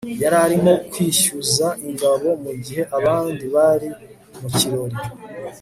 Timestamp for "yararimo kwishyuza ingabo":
0.21-2.29